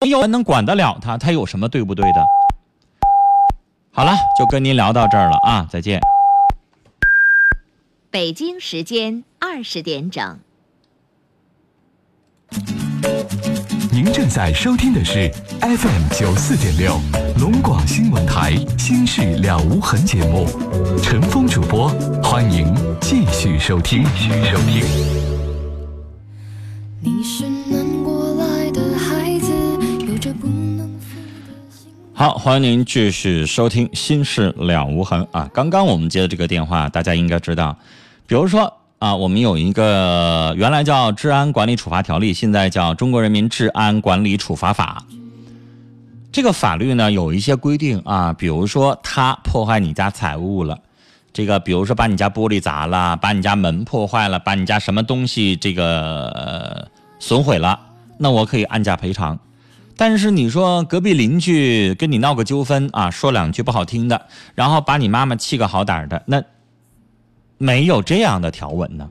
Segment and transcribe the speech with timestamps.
[0.00, 2.24] 没有人能管得了他，他有什么对不对的？
[3.92, 6.00] 好了，就跟您聊到这儿了啊，再见。
[8.08, 10.38] 北京时间二十点整。
[13.90, 15.28] 您正在收听的是
[15.60, 17.00] FM 九四点六
[17.40, 20.46] 龙广新闻台《心事了无痕》节目，
[21.02, 21.88] 陈峰主播，
[22.22, 24.04] 欢迎继续收听。
[24.04, 24.84] 继续收听。
[27.00, 27.47] 你是
[32.18, 35.48] 好，欢迎您继续收听《心事了无痕》啊！
[35.54, 37.78] 刚刚我们接的这个电话，大家应该知道，
[38.26, 45.04] 比如说啊，我们有一个原来叫《治安管理处罚条例》，现在叫《中国人民治安管理处罚法》。
[46.32, 50.76] 这个法律呢有一些规定啊，比如说他破坏你家财物了，
[51.32, 57.78] 这个比如说把你家玻璃砸了，把你家门破坏了，把你家什么东西这个、损毁了，
[58.18, 59.38] 那我可以按价赔偿。
[59.98, 66.40] 但是你说隔壁邻居跟你闹个纠纷啊，说两句不好听的，然后把你妈妈气个好歹的，那
[67.58, 69.10] 没有这样的条文呢，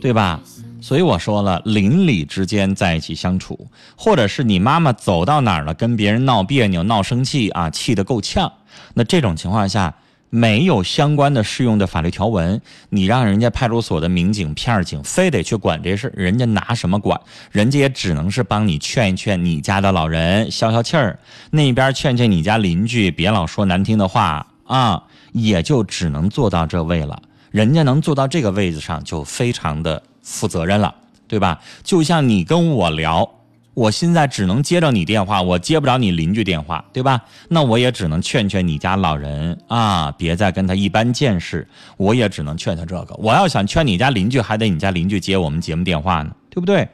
[0.00, 0.40] 对吧？
[0.80, 8.50] 所以我说了，邻里之间在一起相处，或者是你妈妈走到哪儿了，跟别人闹别扭、闹生气啊，气得够呛，
[8.94, 9.92] 那这种情况下，
[10.30, 17.20] 没有相关的适用的法律条文，你让人家派出所的民警、片儿警非得去管这事儿，人家拿什么管？
[17.50, 21.18] 人家也只能是帮你劝一劝你家的老人，消消气儿；
[21.50, 27.20] 那边劝劝你家邻居，别老说难听的话啊，也就只能做到这位了。
[27.50, 30.94] 人家能做到这个位置上，就非常的负责任了，
[31.26, 31.60] 对吧？
[31.82, 33.28] 就像你跟我聊，
[33.72, 37.22] 我现在只能接着你电话，我接不着你邻居电话，对吧？
[37.48, 41.66] 那我也只能劝劝你家老人啊，别再跟他一般见识。
[41.96, 43.14] 我也只能劝他这个。
[43.16, 46.86] 我要想劝你家邻居，还得你家邻居接我们节目电话呢，对不对？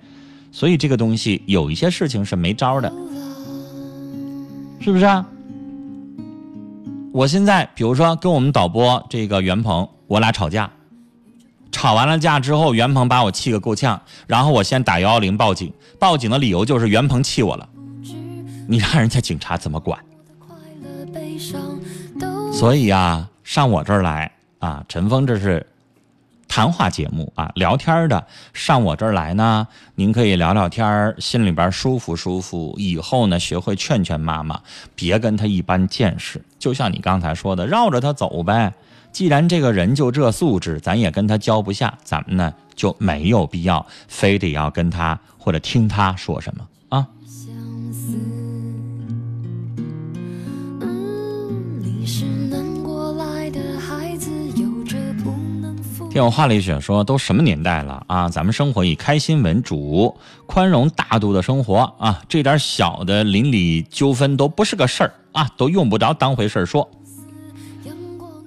[0.53, 2.93] 所以这个东西有一些事情是没招的，
[4.81, 5.27] 是不是啊？
[7.13, 10.71] 我现在比如说跟我们导播这个袁鹏，我俩吵架，
[11.71, 17.69] 吵完了架之后，袁鹏把我气个够呛，然后我先打幺幺零报警，报警的理由就是袁鹏气我了，
[18.67, 19.99] 你让人家警察怎么管？
[22.53, 25.67] 所以啊，上我这儿来啊，陈峰这是
[26.49, 32.75] 谈话节目啊，聊天的，上我这儿来呢，您可以聊聊天儿，心里边舒服舒服。
[32.79, 34.59] 以后呢，学会劝劝妈妈，
[34.95, 36.43] 别跟他一般见识。
[36.59, 38.73] 就像你刚才说的，绕着他走呗。
[39.17, 47.09] 既然这个人就这素质，咱也跟他交不下，咱们呢就没有必要非得要跟他或者听他说什么啊。
[47.25, 47.47] 相
[47.95, 48.13] 似。
[50.83, 55.31] 嗯，你是南国来的孩子，有着不
[55.63, 58.29] 能负听我话里雪说，都什么年代了啊？
[58.29, 66.87] 咱们生活以开心为主，宽容大度的生活啊，这点小的邻里纠纷都不是个事儿啊，都用不着当回事儿说。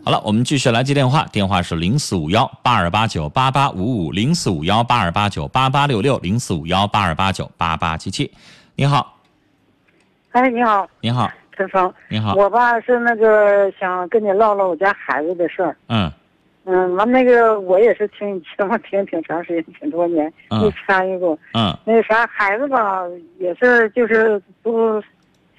[0.10, 8.34] 好了，我们继续来接电话，电话是零四五幺八二八九八八五五，零四五幺八二八九八八六六，零四五幺八二八九八八七七。
[8.76, 9.20] 你好，
[10.32, 11.94] 哎，你好，你好，陈峰。
[12.08, 15.78] 你好，我吧是那个想跟你唠唠我家孩子的事儿。
[15.90, 16.12] 嗯
[16.66, 21.38] 嗯，完那个我也是听你节目听挺长时间，挺多年，嗯没参与过。
[21.54, 23.04] 嗯那个啥，孩子吧
[23.38, 25.00] 也是就是都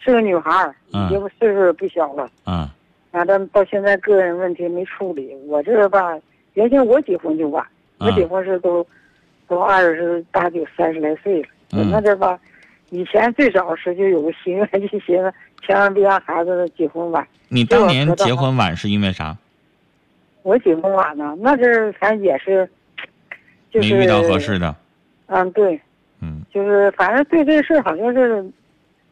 [0.01, 2.29] 是个女孩儿，嗯也不岁数也不小了。
[2.47, 2.69] 嗯
[3.13, 6.19] 完了到现在个人问题没处理，我这个吧，
[6.55, 7.65] 原先我结婚就晚，
[7.99, 8.87] 我嗯结婚是都
[9.49, 12.39] 都二十大九三十来岁了，我嗯那这吧，
[12.91, 15.33] 以前最早时就有个心愿，就寻思
[15.67, 17.27] 千万别让孩子结婚晚。
[17.49, 19.37] 你当年结婚晚是因为啥？
[20.43, 22.69] 我结婚晚呢，那阵儿反正也是，
[23.71, 24.75] 就是没遇到合适的。
[25.27, 25.81] 嗯，对，
[26.23, 28.45] 嗯就是反正对这事儿好像是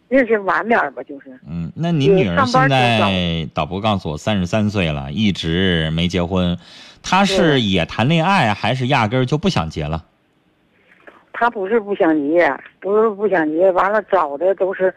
[0.08, 6.56] 认识晚点儿吧，就是嗯，那您女儿现在导播告诉我三十三岁了，一直没结婚，
[7.02, 10.04] 她是也谈恋爱，还是压根儿就不想结了？
[11.32, 14.92] 她不是不想结，不是不想结，完了找的都是，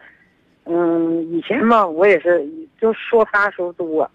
[0.64, 2.44] 嗯，以前吧我也是
[2.80, 4.10] 就说她时候多，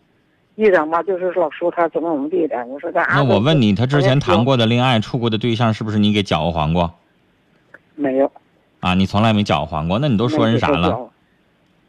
[0.56, 6.92] 一整吧就是老说她怎么怎么地的，我说咱那我问你，她之前谈过过的恋爱、处过的对象，是不是你给搅和黄过
[7.96, 8.32] 没有？
[8.88, 8.94] 啊？
[8.94, 10.98] 你从来没搅和黄过，那你都说人啥了？？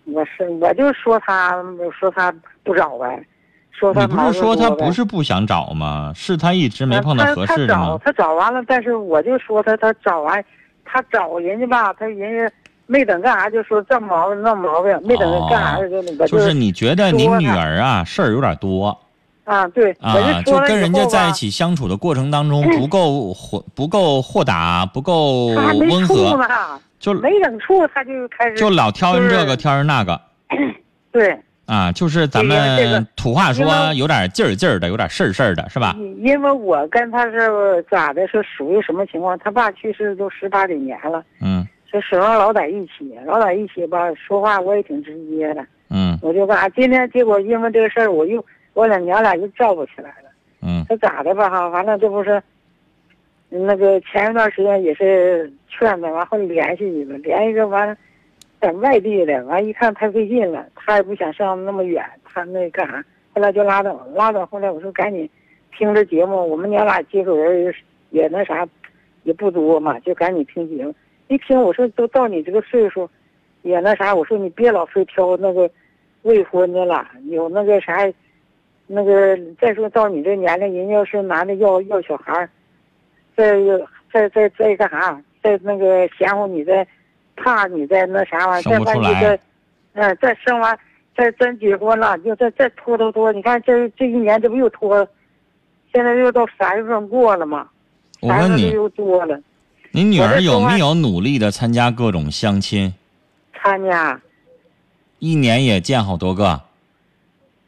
[0.07, 1.55] 我是我就说他
[2.01, 2.35] 说他
[2.65, 3.23] 不找呗，
[3.71, 6.13] 说他你不是说他不是不想找吗？
[6.15, 7.99] 是他一直没碰到合适的吗？
[8.03, 10.43] 他他找完了，但是我就说他他找完，
[10.85, 12.53] 他找人家吧，他人家
[12.87, 18.99] 没等干啥就说这毛病那毛病，没等干啥就那个就是你觉得你女儿啊事儿有点多
[19.45, 30.21] 啊，对，啊，就跟人家，在一起相处的过程当中不够豁不够豁达，不够温和，呢，就没整处他就开始就老挑人这个挑人那个
[31.13, 33.65] 对，啊，就是咱们土话说
[33.95, 35.95] 有点劲儿劲儿的，有点事儿事儿的，是吧？
[36.19, 39.39] 因为我跟他是咋的，是属于什么情况？
[39.39, 46.69] 他爸去世都十八九年了，嗯这始终老在一起，老在一起吧，说话我也挺直接的，嗯我就干啥？
[46.71, 48.45] 今天结果因为这个事儿，我又
[48.75, 50.29] 我俩娘俩又照顾起来了。
[50.61, 51.69] 嗯他咋的吧哈？
[51.69, 52.43] 完了，这不是
[53.51, 57.97] 那个前一段时间也是劝他，完后联系一个，联系一个完了，
[58.61, 63.05] 在外地的，完一看太费劲了，他也不想上那么远，他那干啥？
[63.35, 64.45] 后来就拉倒，拉倒。
[64.47, 65.29] 后来我说赶紧
[65.77, 67.75] 听着节目，我们娘俩接触人
[68.11, 68.67] 也那啥，
[69.23, 70.95] 也不多嘛，就赶紧听节目。
[71.29, 73.09] 一听我说都到你这个岁数，
[73.63, 75.71] 也那啥，我说你别老非挑那个
[76.23, 78.11] 未婚的了，有那个啥。
[78.91, 82.49] 那个再说到你这年龄，人家要是男的要要小孩
[83.45, 85.21] 儿，再再再再干啥？
[85.43, 86.87] 再那个嫌乎你再
[87.37, 89.41] 怕你再那啥玩意儿，再生不出来完你再，
[89.95, 90.79] 嗯、再生完
[91.17, 93.33] 再真结婚了，就再再拖拖拖。
[93.33, 95.07] 你看这这一年这不又拖，
[95.93, 97.69] 现在又到三月份过了嘛，
[98.21, 99.41] 我问你，又多了。
[99.91, 102.93] 你女儿有没有努力的参加各种相亲？
[103.55, 104.21] 参加
[105.19, 106.61] 一年也见好多个。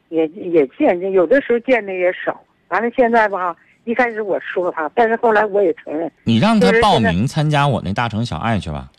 [0.09, 2.43] 也也见见，有的时候见的也少。
[2.67, 3.55] 完了现在吧，
[3.91, 6.09] 一开始我说他，但是后来我也承认。
[6.23, 8.89] 你让他报名参加我那大城小爱去吧。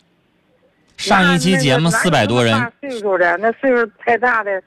[0.97, 4.61] 上一期节目四百多人，大岁数的，那岁数太大的，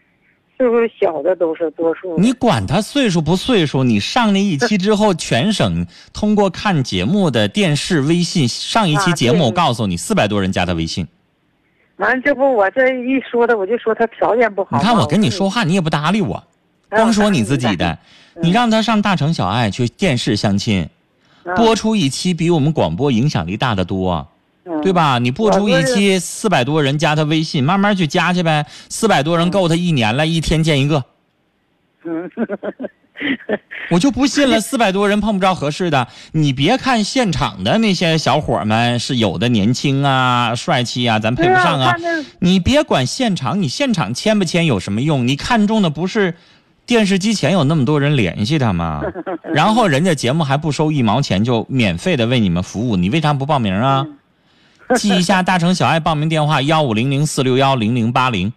[0.58, 2.18] 岁数小的都是多数。
[2.18, 3.84] 你管他岁数不岁数？
[3.84, 11.06] 你上那一期之后，全省通过看节目的电视、微信，上一期节目我告诉你，四百多人加他微信。
[11.98, 14.76] 完了，这不我这一说的，我就说他条件不好。
[14.76, 16.42] 你看我跟你说话，你也不搭理我，
[16.88, 17.96] 哎光说你自己的。
[18.36, 20.88] 嗯你让他上大城小爱去电视相亲，
[21.44, 24.28] 嗯播出一期比我们广播影响力大得多。
[24.64, 24.92] 嗯对？
[24.92, 25.18] 吧？
[25.18, 28.66] 你播出一期四百多人加他微信，慢慢去加去呗。
[28.88, 31.04] 四百多人够他一年了，一天见一个。
[32.04, 32.28] 嗯，
[33.90, 36.08] 我就不信了，四百多人碰不着合适的。
[36.32, 41.94] 你别看现场的那些小伙们是有的年轻啊、帅气啊，咱配不上啊
[42.40, 45.28] 你别管现场，你现场签不签有什么用？
[45.28, 46.34] 你看中的不是
[46.86, 49.02] 电视机前有那么多人联系他吗？
[49.52, 54.06] 然后人家节目还不收一毛钱，就免费的为你们服务，你为啥不报名啊？
[54.94, 58.52] 记一下大城小爱报名电话：幺五零零四六幺零零八零，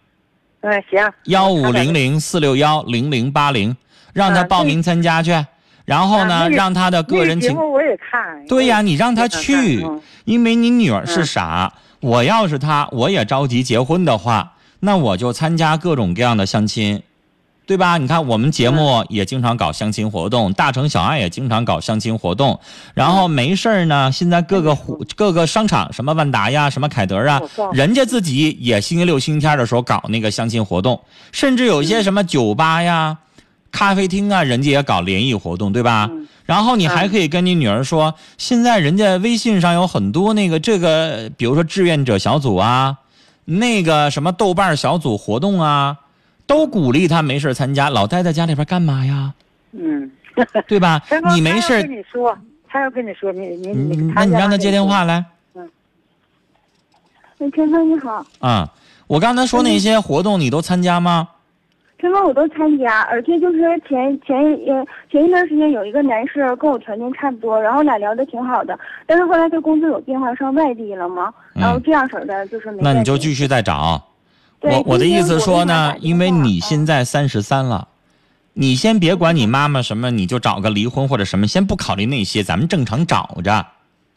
[0.62, 3.76] 嗯行，幺五零零四六幺零零八零，
[4.14, 5.34] 让他啊报名参加去。
[5.86, 7.60] 然后呢，啊让他的个人情那节。
[7.60, 8.46] 目我也看。
[8.48, 11.74] 对呀、你让他去嗯，因为你女儿是嗯傻。
[12.00, 17.02] 我要是他，我也着急结婚的话，那我就参加各种各样的相亲，
[17.70, 18.00] 对吧？
[18.00, 22.60] 你看我们节嗯目也经常搞相亲活动，大城小爱也经常搞相亲活动。
[22.96, 27.40] 然后嗯没事儿呢，现在各个户各个商场，什么万达呀，什么凯德啊
[27.72, 31.00] 人家自己也星期六、星期天的时候搞那个相亲活动，
[31.32, 33.20] 甚至有一些什么酒吧呀、
[33.72, 36.08] 咖啡厅啊，人家也搞联谊活动，对吧？
[36.12, 42.98] 嗯然后你还可以跟你女儿说，现在人家微信上有很多那个这个，比如说志愿者小组啊，
[43.46, 45.98] 那个什么豆瓣小组活动啊，
[46.50, 49.32] 都鼓励他没事参加，老待在家里边干嘛呀？
[49.72, 50.12] 嗯，
[50.68, 51.00] 对吧
[51.34, 52.36] 你没事跟你说，
[52.68, 55.24] 他要跟你说，你你你你，那你让他接电话来
[55.54, 55.70] 嗯
[57.38, 58.68] 喂，陈峰你好，啊！
[59.06, 61.30] 我刚才说那些活动你都参加吗？
[62.00, 72.82] 陈峰我都参加，而且就是前前呃前一段时间有一个男士跟我条件差不多，然后俩聊的挺好的，但是后来他工作有变化，上外地了嘛，然后这样式儿的就是没。
[72.82, 73.36] 嗯那你就继。
[73.36, 74.04] 续再找。
[74.60, 77.88] 对我我的意思说呢因为你现在三十三了，
[78.54, 83.66] 你先别管你妈妈什么，你就找个离婚或者什么，先不考虑那些，咱们正常找着，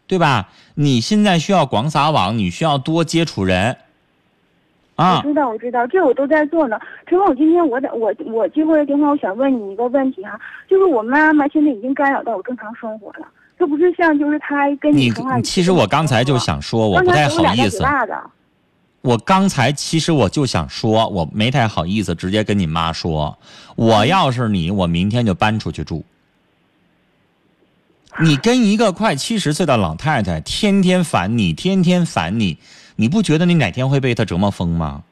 [0.07, 0.49] 对吧？
[0.75, 3.77] 你现在需要广撒网，你需要多接触人，
[4.97, 6.77] 啊我啊，知道，我知道，这我都在做呢。
[7.07, 13.27] 陈峰，我今天我打我我接过来电话，我想问你一个问题哈，就是我妈妈现在已经干扰到我正常生活了，
[13.59, 17.85] 这不是像就是她跟你说话，你其实我刚才就想说，我不太好意思，
[19.03, 23.37] 我刚才其实我就想说，我没太好意思直接跟你妈说，
[23.77, 26.05] 我要是你，我明天就搬出去住。
[28.21, 32.59] 你跟一个快七十岁的老太太天天烦你，天天烦你，
[32.97, 35.03] 你不觉得你哪天会被她折磨疯吗？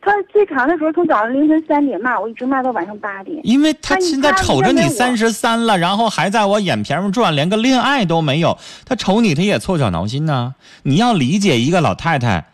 [0.00, 3.40] 她最长的时候从早上凌晨三点骂我，一直骂到晚上八点。
[3.42, 12.46] 因为她现在瞅着你三十三了，然后还在我眼前面转，连个恋爱都没有，她瞅你，她也凑巧挠心呐、你要理解一个老太太，她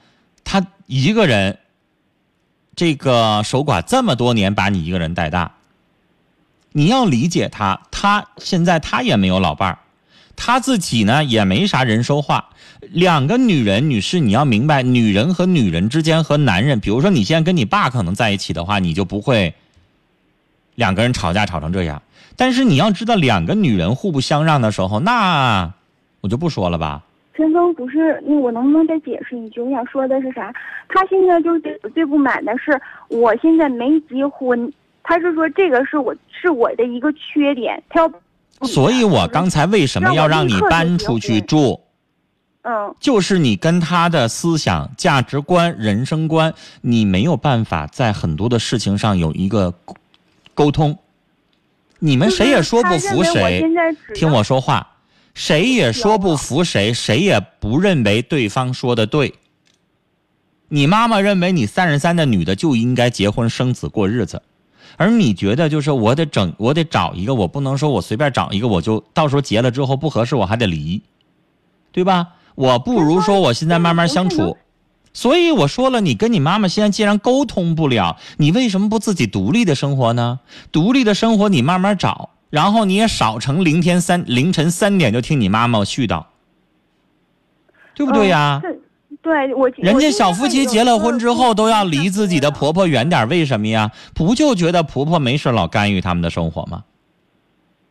[0.87, 1.59] 一个人，
[2.77, 5.53] 这个守寡这么多年，把你一个人带大，
[6.73, 9.79] 你要理解他，他现在他也没有老伴儿，
[10.37, 12.51] 他自己呢也没啥人说话。
[12.81, 19.55] 两个女人，女士，你要明白，女人和女人之间和男人，比如说你现在跟你爸可能在一起的话，你就不会
[20.75, 22.03] 两个人吵架吵成这样。
[22.37, 25.73] 但是你要知道，两个女人互不相让的时候，那
[26.21, 27.05] 我就不说了吧。
[27.37, 29.61] 陈峰不是，那我能不能再解释一句？
[29.61, 30.53] 我想说的是啥？
[30.89, 34.73] 他现在就是对我最不满的是，我现在没结婚。
[35.03, 38.13] 他是说这个是我是我的一个缺点，他要。
[38.63, 41.81] 所以我刚才为什么要让你搬出去住？
[42.63, 49.95] 嗯，就是你跟他的思想、价值观、人生观，你没有办法在很多的事情上有一个沟
[50.55, 50.97] 沟通。
[51.99, 53.63] 你们谁也说不服谁，
[54.15, 54.94] 听我说话，
[55.35, 59.35] 谁也说不服谁，谁也不认为对方说的对。
[60.69, 64.43] 你妈妈认为你三十三的女的就应该结婚生子过日子，
[64.97, 71.03] 而你觉得就是我得整，我得找一个，我不能说我随便找一个，我就到时候结了之后不合适我还得离，
[71.93, 72.29] 对吧？
[72.55, 74.57] 我不如说我现在慢慢相处。
[75.13, 80.41] 所以我说了，你跟你妈妈现在既然沟通不了，你为什么不自己独立的生活呢？
[80.73, 86.25] 独立的生活你慢慢找，然后你也少成凌天三凌晨三点就听你妈妈絮叨，
[87.97, 88.61] 对不对呀？
[88.63, 88.81] 是，
[89.21, 89.69] 对我。
[89.77, 93.91] 人家小夫妻结了婚之后都要离自己的婆婆远点，为什么呀？
[94.15, 96.85] 不就觉得婆婆没事老干预他们的生活吗？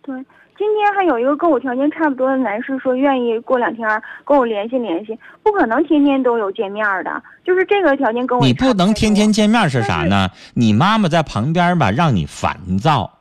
[0.02, 0.16] 对。
[0.56, 3.86] 今天还有一个跟我条件差不多的男士说愿意过两天
[4.24, 8.46] 跟我联系联系，不可能天天都有见面的，就是这个条件跟我。
[8.46, 10.30] 你不能天天见面是啥呢？
[10.54, 13.12] 你妈妈在旁边吧，让你烦躁，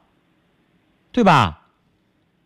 [1.12, 1.60] 对吧？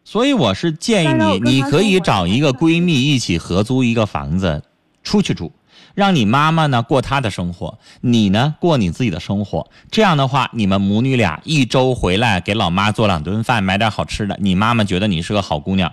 [0.05, 4.63] 所以我是建议你，你可以找一个闺蜜一起合租一个房子，
[5.03, 5.53] 出去住。
[5.95, 9.69] 让你妈妈呢过她的生活，你呢过你自己的生活。
[9.91, 14.37] 这样的话，你们母女俩一周回来给老妈做两顿饭，买点好吃的。
[14.41, 15.91] 你妈妈觉得你是个好姑娘。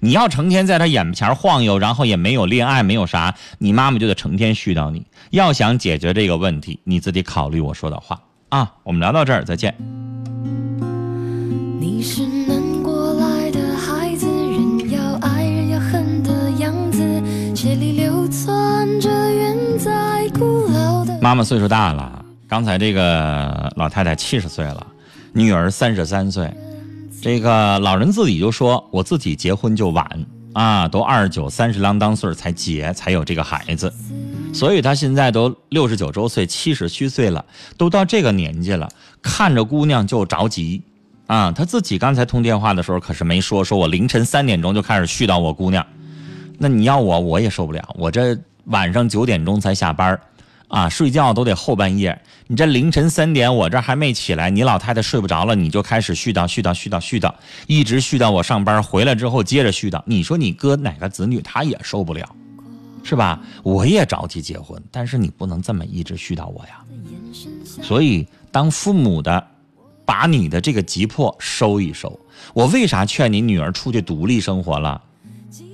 [0.00, 5.06] 你要成天在她眼前晃悠，然后也没有恋爱，没有啥，你妈妈就得成天絮叨你。
[5.30, 8.74] 要想解决这个问题，你自己考虑我说的话啊。
[8.84, 10.65] 我们聊到这儿，再见。
[11.86, 16.98] 你是能过来的孩子，人要爱人要恨的样子，
[17.54, 21.16] 血里流窜着远在古老的。
[21.22, 24.84] 妈妈岁数大了，刚才这个老太太七十岁了，
[25.32, 26.52] 女儿三十三岁，
[27.22, 33.92] 这个老人自己就说：“我自己结婚就晚啊，都二十九、三十啷当岁才结，才有这个孩子，
[34.52, 37.44] 所以他现在都六十九周岁，七十虚岁了，
[37.76, 38.88] 都到这个年纪了，
[39.22, 40.82] 看着姑娘就着急
[41.26, 41.52] 啊。
[41.52, 45.86] 他自己刚才通电话的时候可是没说，说我凌晨三点钟就开始絮叨我姑娘，
[46.58, 50.18] 那你要我我也受不了，我这晚上九点钟才下班。”
[50.68, 52.20] 啊，睡觉都得后半夜。
[52.48, 57.32] 你这凌晨三点，我这还没起来，你老太太睡不着了，你就开始絮叨絮叨絮叨絮叨，
[57.68, 60.02] 一直絮叨我上班回来之后接着絮叨。
[60.04, 62.28] 你说你哥哪个子女他也受不了，
[63.04, 63.40] 是吧？
[63.62, 66.82] 我也着急结婚，但是你不能这么一直絮叨我呀。
[67.80, 69.46] 所以当父母的，
[70.06, 72.18] 把你的这个急迫收一收。
[72.54, 75.02] 我为啥劝你女儿出去独立生活了？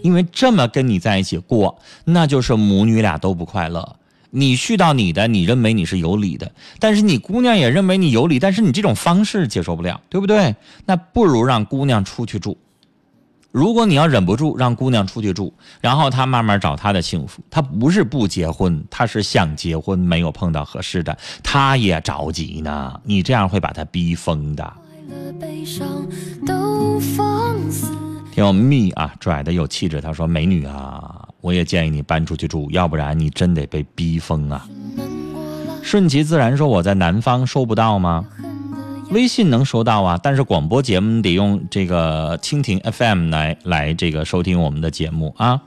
[0.03, 3.97] 因为这么跟你在一起过，那就是母女俩都不快乐。
[4.31, 10.57] 你絮叨你的，你认为你是有理的，但是你姑娘也认为你有理，但是你这种方式接受不了，对不对？
[10.87, 12.57] 那不如让姑娘出去住。
[13.53, 17.43] 如果你要忍不住让姑娘出去住，然后她慢慢找她的幸福。
[17.51, 22.99] 她不是不结婚，她是想结婚，没有碰到合适的，她也着急呢。
[23.05, 24.73] 你这样会把她逼疯的。
[28.33, 30.01] 挺有蜜啊，拽的有气质。
[30.01, 34.65] 他说：“美女啊。”我也建议你搬出去住，要不然你真得被逼疯啊！
[35.83, 38.25] 顺其自然说我在南方收不到吗？
[39.13, 45.61] 微信能收到啊，但是广播节目得用这个蜻蜓 FM 来来这个收听我们的节目啊。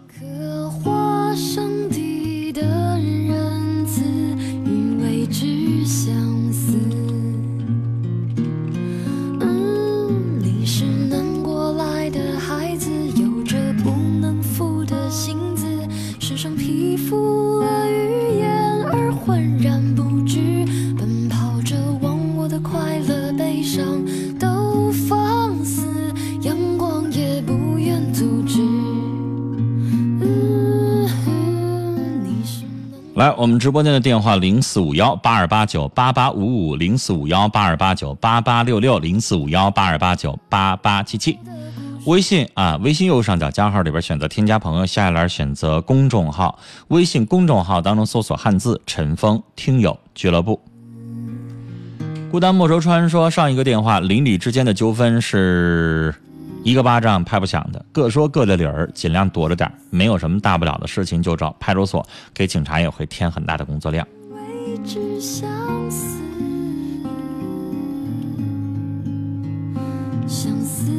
[33.26, 41.40] 来，我们直播间的电话零四五幺八二八九八八五五零四五幺八二八九八八六六零四五幺八二八九八八七七，
[42.06, 50.62] 微信啊，微信右上角加号里边选择添加朋友，下一栏选择公众号，微信公众号当中搜索汉字陈峰听友俱乐部。
[52.30, 56.14] 孤单莫愁川说，上一个电话邻里之间的纠纷是
[56.66, 62.04] 一个巴掌拍不响的，各说各的理儿，尽量躲着点儿，没有什么大不了的事情就找派出所，
[62.34, 64.08] 给警察也会添很大的工作量。
[64.32, 65.48] 为之相
[65.92, 66.18] 思，
[70.28, 70.92] 相思。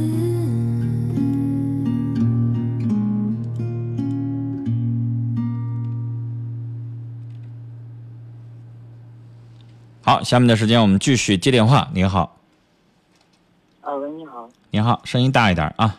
[10.01, 11.91] 好，下面的时间我们继续接电话。
[11.93, 12.39] 您好，
[14.77, 15.99] 你好，声音大一点啊。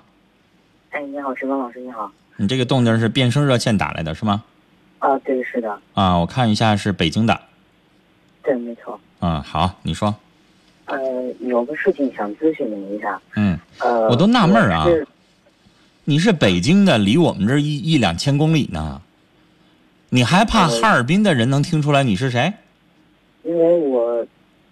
[0.91, 2.11] 哎，你好，石峰老师，你好。
[2.35, 4.43] 你这个动静是变声热线打来的是吗？
[4.99, 7.41] 啊，对，是的，啊，我看一下是北京的。
[8.43, 8.99] 对，没错。
[9.21, 10.13] 嗯，好，你说。
[10.85, 10.95] 呃，
[11.39, 13.19] 有个事情想咨询您一下。
[13.35, 15.07] 嗯，呃，我都纳闷儿啊是
[16.03, 19.01] 你是北京的，离我们这一一两千公里呢，
[20.09, 22.53] 你还怕呃哈尔滨的人能听出来你是谁？
[23.41, 24.23] 因为我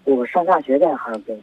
[0.04, 1.36] 我上大学在哈尔滨。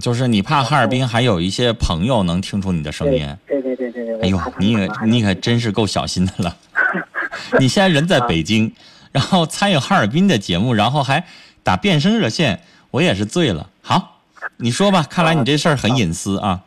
[0.00, 3.28] 就是你怕哈尔滨还有一些朋友能听出你的声音。
[3.46, 4.20] 对对对对对。
[4.20, 6.56] 哎呦你可你可真是够小心的了。
[7.60, 8.72] 你现在人在北京，
[9.12, 11.24] 然后参与哈尔滨的节目，然后还
[11.62, 13.68] 打变声热线，我也是醉了。
[13.82, 14.20] 好，
[14.56, 16.60] 你说吧，看来你这事儿很隐私啊。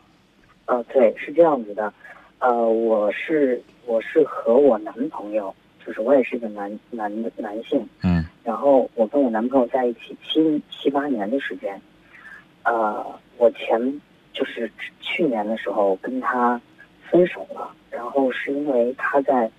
[0.66, 1.92] 呃，对，是这样子的，
[2.38, 11.80] 呃，我是我是和我男朋友，就是我也是个男男男性，嗯然后我跟我男朋友在一起七七八年的时间，
[12.64, 13.04] 呃，
[13.36, 14.00] 我前
[14.32, 16.60] 就是去年的时候跟他
[17.10, 19.50] 分手了，然后是因为他在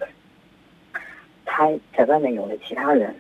[1.46, 3.16] 他在外面有了其他人，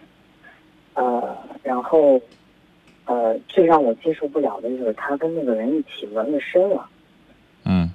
[0.94, 2.22] 呃，然后
[3.06, 6.90] 呃，最让我接受不了的就是他跟那个人一起纹了身了。
[7.64, 7.90] 嗯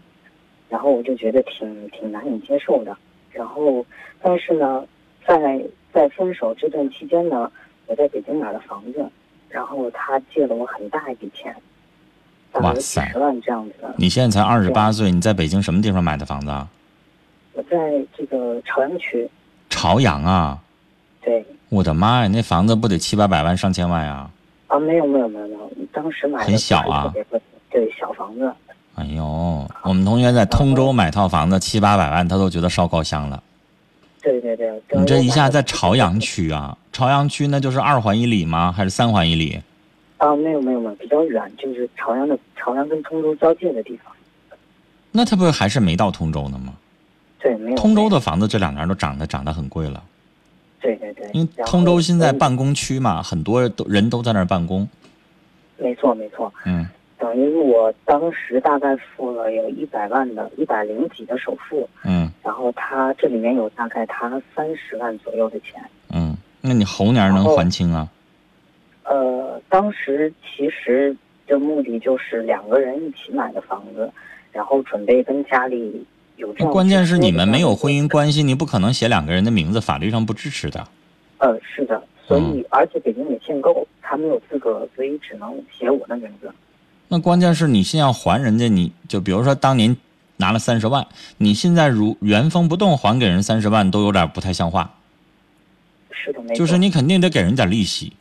[0.69, 2.97] 然后我就觉得挺挺难以接受的。
[3.33, 3.85] 然后，
[4.23, 4.87] 但是呢，
[5.27, 7.51] 在在分手这段期间呢，
[7.87, 9.05] 我在北京买了房子，
[9.49, 11.55] 然后他借了我很大一笔钱，
[12.55, 13.75] 哇塞万这样子。
[13.97, 16.69] 你现在才二十八岁，你在北京什么地方买的房子啊？
[17.53, 17.77] 我在
[18.17, 19.29] 这个朝阳区，
[19.69, 20.59] 朝阳啊！
[21.23, 24.29] 对我的妈呀，那房子不得七八百万、上千万呀！
[24.69, 27.13] 啊，没有没有没有没有，当时买的很小啊
[27.71, 28.53] 对小房子，
[28.95, 33.43] 哎呦，我们同学在通州买套房子七八百万，他都觉得烧高香了。
[34.23, 34.83] 对对对。
[34.91, 36.77] 你这一下在朝朝阳区啊？
[36.93, 38.71] 朝阳区那就是二环以里吗？
[38.71, 39.61] 还是三环以里？
[40.21, 44.13] 啊，没有没有没有，比较远，就是朝阳的朝阳跟通州交界的地方。
[45.11, 46.75] 那他不还是没到通州呢吗？
[47.41, 47.77] 对，没有。
[47.77, 50.03] 通州的房子这两年都涨得涨得很贵了，
[50.79, 54.87] 对对对，因为通州现在嗯办公区嘛，很多都人都在那儿办公。
[55.79, 56.87] 没错没错，嗯
[57.19, 65.83] 等于我当时大概付了有一百万的一百零几的首付，嗯然后他这里面有大概他三十万左右的钱。
[66.11, 68.07] 嗯，那你猴年能还清啊？
[69.11, 71.17] 呃，当时其实
[71.49, 74.09] 的目的就是两个人一起买的房子，
[74.53, 76.73] 然后准备跟家里有这样。
[76.73, 78.07] 关键是你们没有婚姻。
[78.07, 80.87] 关系，你不可能写两个人的名字，法律上不支持的。
[81.39, 86.49] 呃，是的，所嗯以、而且北京也限购，他没有资格，所以只能写我的名字。
[87.09, 89.97] 那关键是你现在要还人家，你就比如说当年
[90.37, 91.05] 拿了三十万，
[91.39, 94.95] 你现在如原封不动还给人三十万，都有点不太像话。
[96.13, 96.41] 是的。
[96.55, 98.13] 就是你肯定得给人点利息。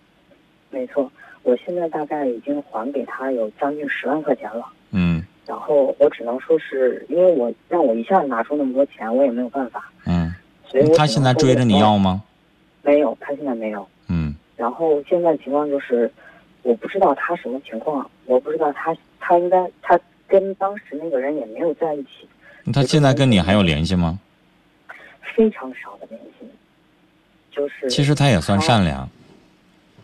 [0.69, 1.11] 没错，
[1.43, 4.65] 我现在大概已经还给他有将近十万块钱了。
[4.91, 10.31] 嗯然后我只能说是因为我让我一下子拿出那么多钱，我也没有办法，嗯，
[10.67, 12.13] 所以我他现在追着你要吗？
[12.13, 12.23] 吗？
[12.83, 13.87] 没有，他现在没有。
[14.09, 16.11] 嗯然后现在情况就是，
[16.61, 22.27] 我不知道他什么情况，我不知道他他应该他跟当时那个人也没有在一起，
[22.71, 24.19] 他现在跟你还有联系吗？
[25.35, 26.45] 非常少的联系，
[27.49, 29.09] 就是其实他也算善良。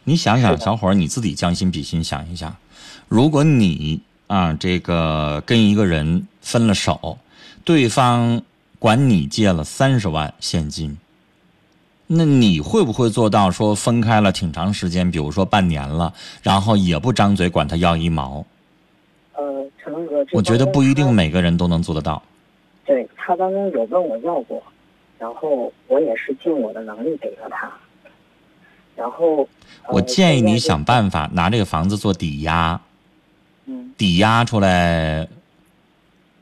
[0.08, 2.56] 你想想，小伙儿，你自己将心比心想一下，
[3.08, 7.18] 如果你啊这个跟一个人分了手，
[7.64, 8.42] 对方
[8.78, 10.96] 管你借了三十万现金，
[12.06, 16.14] 那你会不会做到说分开了挺长时间，比如说半年了，
[16.44, 18.46] 然后也不张嘴管他要一毛？
[19.34, 22.22] 呃，陈龙哥，我觉得不一定每个人都能做得到。
[22.86, 24.62] 对他刚刚有问我要过，
[25.18, 27.72] 然后我也是尽我的能力给了他，
[28.96, 29.48] 然后、
[29.84, 32.80] 呃我建议你想，办法拿这个房子做抵押，
[33.66, 35.28] 嗯抵押出来。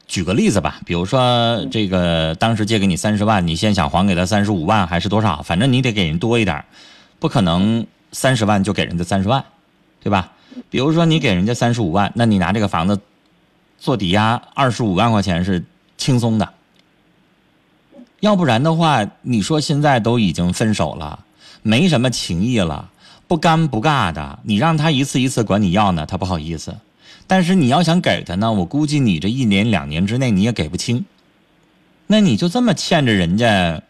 [0.06, 5.42] 举个例子吧，比如说这个当时借给你三十万，你现在想还给他三十五万还是多少？
[5.42, 6.64] 反正你得给人多一点，
[7.20, 9.44] 不可能三十万就给人家三十万，
[10.04, 10.32] 对吧？
[10.70, 13.00] 比如说你给人家三十五万，那你拿这个房子
[13.80, 15.64] 做抵押，二十五万块钱是
[15.98, 16.54] 轻松的。
[18.20, 21.26] 要不然的话，你说现在都已经分手了，
[21.64, 22.92] 没什么情谊了，
[23.28, 26.76] 不干不尬的，你让他一次一次管你要呢，他不好意思。
[27.26, 31.04] 但是你要想给他呢，我估计你这一年两年之内你也给不清。
[32.06, 33.82] 那你就这么欠着人家，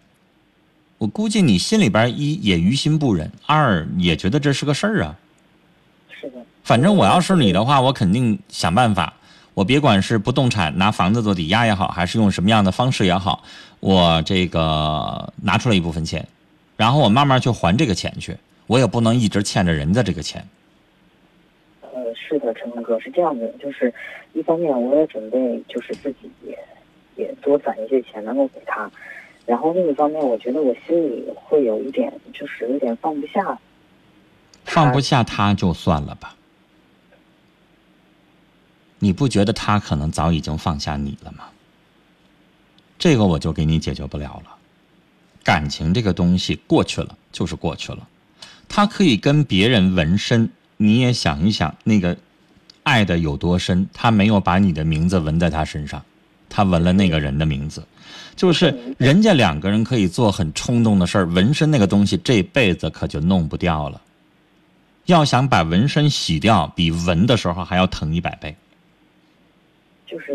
[1.00, 5.16] 我估计你心里边一也于心不忍，二也觉得这是个事儿啊。
[6.22, 9.14] 是的，反正我要是你的话，我肯定想办法。
[9.56, 13.44] 我别管是不动产拿房子做抵押也好，还是用什么样的方式也好，
[13.80, 16.28] 我这个拿出来一部分钱，
[16.76, 18.38] 然后我慢慢去还这个钱去。
[18.66, 20.48] 我也不能一直欠着人家这个钱。
[21.82, 23.94] 呃，是的，陈峰哥是这样的，就是
[24.32, 26.58] 一方面我也准备就是自己也
[27.16, 28.90] 也多攒一些钱能够给他，
[29.46, 33.60] 然后另一方面我觉得我心里会有一点就是有点放不下。
[34.64, 36.34] 放不下他就算了吧。
[39.00, 41.50] 你不觉得他可能早已经放下你了吗？
[42.98, 44.58] 这个我就给你解决不了了。
[45.44, 48.08] 感情这个东西过去了就是过去了，
[48.70, 52.16] 他可以跟别人纹身，你也想一想那个
[52.84, 53.88] 爱的有多深。
[53.94, 56.04] 他没有把你的名字纹在他身上，
[56.50, 57.84] 他纹了那个人的名字。
[58.36, 64.02] 就是人家两个人可以做很冲动的事儿，纹身那个东西这辈子可就弄不掉了。
[65.06, 68.56] 要想把纹身洗掉，比纹的时候还要疼一百倍。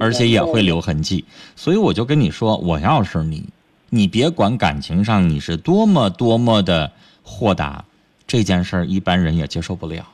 [0.00, 1.24] 而且也会留痕迹。
[1.54, 3.44] 所以我就跟你说，我要是你，
[3.90, 7.84] 你别管感情上你是多么多么的豁达，
[8.26, 10.06] 这件事儿一般人也接受不了。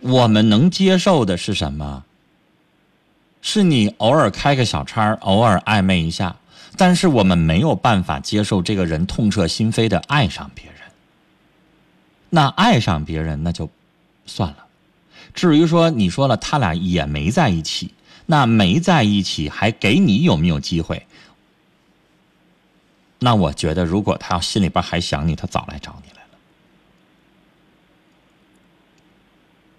[0.00, 2.04] 我们能接受的是什么？
[3.40, 6.34] 是你偶尔开个小差，偶尔暧昧一下，
[6.76, 10.74] 但是我们没有办法接受这个人痛彻心扉的爱上别人。
[12.30, 13.70] 那爱上别人那就
[14.26, 14.56] 算了。
[15.34, 17.92] 至于说你说了他俩也没在一起，
[18.26, 21.06] 那没在一起还给你有没有机会？
[23.24, 26.28] 那我觉得，如果他要心里边还想你，他早来找你来了。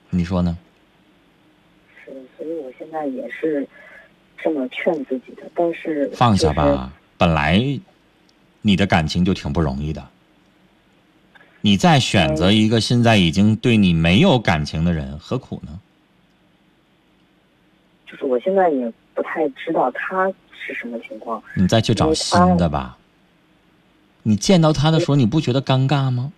[0.10, 0.58] 你说呢？
[2.04, 3.68] 是，所以我现在也是
[4.36, 7.62] 这么劝自己的，但是放下吧，本来
[8.64, 10.04] 你的感情就挺不容易的，
[11.62, 15.80] 你再选择一个现在已经对你没有感情的人，何苦呢？
[18.08, 21.44] 就是我现在也不太知道他是什么情况。
[21.54, 22.98] 你再去找新的吧。
[24.28, 26.34] 你见到他的时候，你不觉得尴尬吗？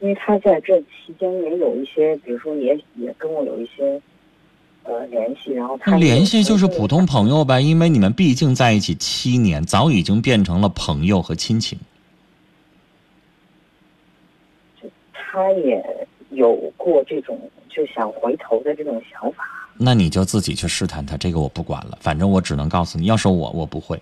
[0.00, 4.00] 因为他在这期间也有一些，比如说也也跟我有一些
[4.82, 11.78] 呃联系，然后他联系就是普通朋友呗，因为你们毕竟在一起七年，早已经变成了朋友和亲情。
[15.12, 19.44] 他也有过这种就想回头的这种想法。
[19.76, 24.00] 那你就自己去试探他，这个我不管了，反正我只能告诉你，要是我，我不会，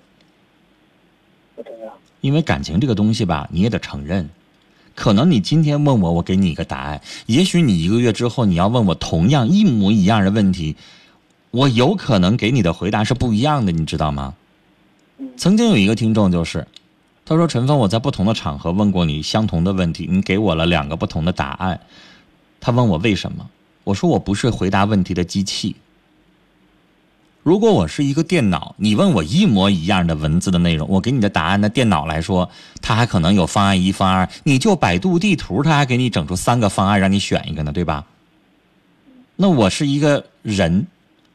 [1.55, 4.28] 不重要，因为感情这个东西吧，你也得承认。
[4.94, 10.74] 可能你今天问我，我给你一个答案，也许你一个月之后你要问我同样一模一样的问题，
[11.52, 14.35] 我有可能给你的回答是不一样的，你知道吗？
[15.37, 16.66] 曾经有一个听众就是，
[17.24, 21.81] 他说陈峰，我在不同的场合问过你相同的问题，你给我了两个不同的答案。
[22.61, 23.48] 他问我为什么，
[23.85, 25.76] 我说我不是回答问题的机器。
[27.42, 32.51] 如果我是一个电脑，你问我一模一样的文字的内容，我给你的答案，那电脑来说，
[32.83, 38.05] 它还可能有方案一、方案二，你就百度地图，它还给你整出三个方案让你选一个呢，对吧？
[39.37, 40.87] 那我是一个人，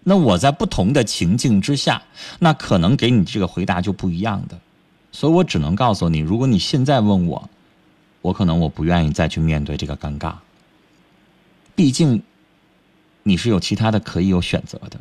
[0.03, 2.03] 那我在不同的情境之下，
[2.37, 4.59] 那可能给你这个回答就不一样的，
[5.11, 7.49] 所以我只能告诉你，如果你现在问我，
[8.21, 10.33] 我可能我不愿意再去面对这个尴尬，
[11.73, 12.21] 毕竟
[13.23, 14.99] 你是有其他的可以有选择的。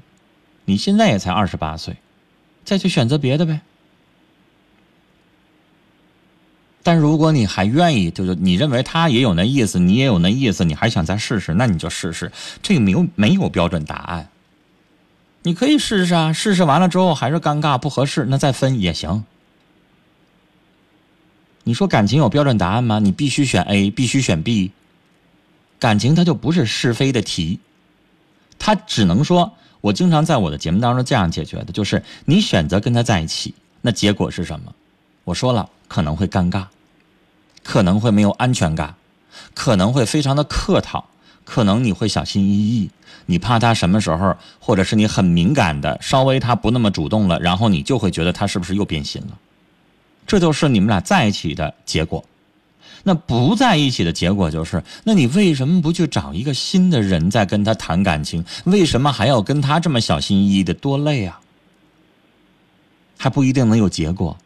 [0.73, 1.99] 你现在也才二十八岁，
[2.65, 3.61] 再去选择别的呗。
[6.83, 12.33] 但如果你还愿意，就是你认为他也有那意思，你也有那意思，你还想再试试，那你就试试。
[12.63, 14.31] 这个没有没有标准答案，
[15.43, 19.27] 你可以试试啊，试试完了之后还是尴尬不合适，那再分也行。
[21.65, 22.99] 你说感情有标准答案吗？
[22.99, 24.73] 你必须选 A，必须选 B。
[25.79, 27.61] 感情它就不是是非的题，
[28.59, 29.53] 它只能说。
[29.83, 34.73] 我经常在我的节目当中这样解决的，就是你选择跟他在一起，那结果是什么？
[35.25, 36.65] 我说了，可能会尴尬，
[37.63, 38.95] 可能会没有安全感，
[39.55, 41.05] 可能会非常的客套，
[41.45, 42.91] 可能你会小心翼翼，
[43.27, 49.39] 你怕他什么时候，或者是你很敏感的，稍微他不那么主动了，然后你就会觉得他是不是又变心了？
[50.27, 52.25] 这就是你们俩在一起的结果。
[53.03, 58.45] 那不在一起的结果就是，那你为什么不去找一个新的人再跟他谈感情？
[58.65, 60.73] 为什么还要跟他这么小心翼翼的？
[60.75, 61.41] 多累啊！
[63.17, 64.37] 还不一定能有结果。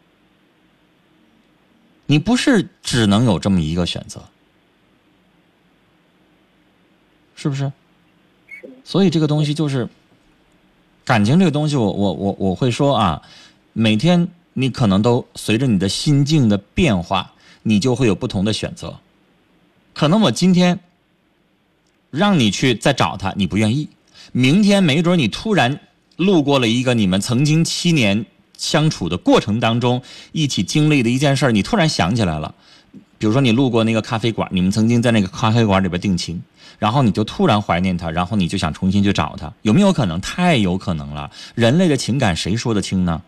[2.07, 4.22] 你不是只能有这么一个选择，
[7.35, 7.72] 是不是？
[8.85, 9.88] 所以这个东西就是
[11.05, 13.22] 感情这个东西我，我我我会说啊，
[13.72, 17.33] 每天你可能都随着你的心境的变化，
[17.69, 18.97] 你就会有不同的选择。
[19.93, 20.79] 可能我今天
[22.11, 23.89] 让你去再找他，你不愿意；
[24.31, 25.81] 明天没准你突然
[26.17, 28.25] 路过了一个你们曾经七年
[28.57, 30.01] 相处的过程当中
[30.31, 32.55] 一起经历的一件事，你突然想起来了。
[33.19, 36.41] 比如说你路过那个咖啡馆，你们曾经在那个咖啡馆里边定情，
[36.79, 40.21] 然后你就突然怀念他，然后你就想重新去找他，有没有可能？
[40.21, 41.33] 太有可能了。
[41.57, 43.23] 人类的情感谁说得清呢？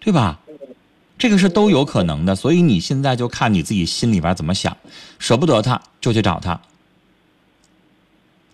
[0.00, 0.39] 对吧？
[1.20, 4.74] 这个是都有可能的，所以你现在就看你自己心里边怎么想，
[5.18, 6.58] 舍不得他就去找他。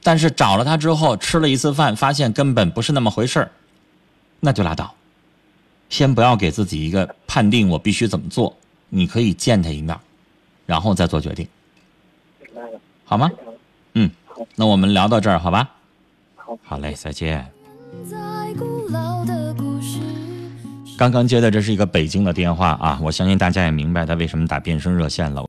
[0.02, 3.52] 但是找了他之后，吃了一次饭，发现根本不是那么回事儿，
[4.40, 4.92] 那就拉倒。
[5.90, 8.56] 先不要给自己一个判定，我必须怎么做。
[8.88, 9.96] 你可以见他一面，
[10.66, 11.46] 然后再做决定，
[13.04, 13.30] 好吗？
[13.94, 14.10] 嗯，
[14.56, 15.70] 那我们聊到这儿，好吧？
[16.34, 17.48] 好，好嘞，再见。
[20.96, 25.42] 刚刚接的这是一个北京的电话啊，我相信大家也明白他为什么打变声热线了。